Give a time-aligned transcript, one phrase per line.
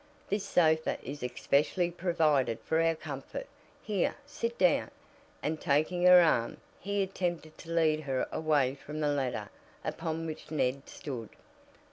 [0.29, 3.45] This sofa is especially provided for our comfort.
[3.83, 4.89] Here, sit down,"
[5.43, 9.51] and taking her arm, he attempted to lead her away from the ladder
[9.85, 11.29] upon which Ned stood.